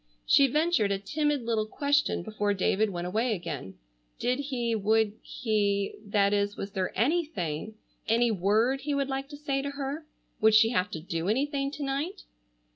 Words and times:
She 0.25 0.47
ventured 0.47 0.91
a 0.91 0.97
timid 0.97 1.43
little 1.45 1.67
question 1.67 2.23
before 2.23 2.55
David 2.55 2.89
went 2.89 3.05
away 3.05 3.35
again: 3.35 3.75
Did 4.17 4.39
he, 4.39 4.73
would 4.73 5.13
he,—that 5.21 6.33
is, 6.33 6.57
was 6.57 6.71
there 6.71 6.91
any 6.97 7.23
thing,—any 7.23 8.31
word 8.31 8.81
he 8.81 8.95
would 8.95 9.09
like 9.09 9.29
to 9.29 9.37
say 9.37 9.61
to 9.61 9.69
her? 9.69 10.07
Would 10.39 10.55
she 10.55 10.69
have 10.69 10.89
to 10.89 10.99
do 10.99 11.29
anything 11.29 11.69
to 11.73 11.83
night? 11.83 12.23